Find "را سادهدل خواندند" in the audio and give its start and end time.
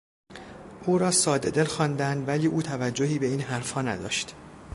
0.97-2.27